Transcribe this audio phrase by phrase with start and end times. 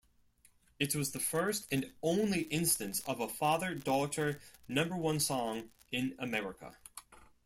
[0.79, 6.75] It was the first and only instance of a father-daughter number-one song in America.